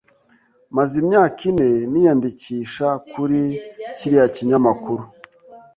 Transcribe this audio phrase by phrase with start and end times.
[0.75, 3.41] Maze imyaka ine niyandikisha kuri
[3.97, 5.03] kiriya kinyamakuru.